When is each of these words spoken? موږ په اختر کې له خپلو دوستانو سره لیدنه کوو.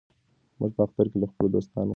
موږ 0.59 0.71
په 0.77 0.81
اختر 0.85 1.05
کې 1.11 1.17
له 1.21 1.27
خپلو 1.31 1.47
دوستانو 1.53 1.71
سره 1.73 1.79
لیدنه 1.81 1.85
کوو. 1.87 1.89